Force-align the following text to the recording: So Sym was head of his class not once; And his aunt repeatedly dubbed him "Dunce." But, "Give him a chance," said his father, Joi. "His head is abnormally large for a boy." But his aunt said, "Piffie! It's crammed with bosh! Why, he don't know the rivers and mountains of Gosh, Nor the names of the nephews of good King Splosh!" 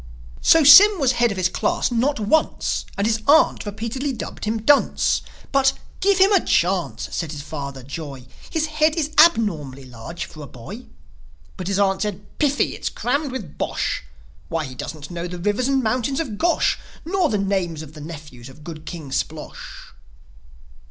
So 0.41 0.63
Sym 0.63 0.99
was 0.99 1.11
head 1.11 1.29
of 1.31 1.37
his 1.37 1.47
class 1.47 1.91
not 1.91 2.19
once; 2.19 2.85
And 2.97 3.05
his 3.05 3.21
aunt 3.27 3.67
repeatedly 3.67 4.13
dubbed 4.13 4.45
him 4.45 4.63
"Dunce." 4.63 5.21
But, 5.51 5.73
"Give 5.99 6.17
him 6.17 6.31
a 6.31 6.43
chance," 6.43 7.07
said 7.11 7.31
his 7.31 7.43
father, 7.43 7.83
Joi. 7.83 8.25
"His 8.49 8.65
head 8.65 8.95
is 8.95 9.11
abnormally 9.19 9.85
large 9.85 10.25
for 10.25 10.41
a 10.41 10.47
boy." 10.47 10.87
But 11.55 11.67
his 11.67 11.77
aunt 11.77 12.01
said, 12.01 12.25
"Piffie! 12.39 12.73
It's 12.73 12.89
crammed 12.89 13.31
with 13.31 13.59
bosh! 13.59 14.03
Why, 14.49 14.65
he 14.65 14.73
don't 14.73 15.11
know 15.11 15.27
the 15.27 15.37
rivers 15.37 15.67
and 15.67 15.83
mountains 15.83 16.19
of 16.19 16.39
Gosh, 16.39 16.79
Nor 17.05 17.29
the 17.29 17.37
names 17.37 17.83
of 17.83 17.93
the 17.93 18.01
nephews 18.01 18.49
of 18.49 18.63
good 18.63 18.87
King 18.87 19.11
Splosh!" 19.11 19.91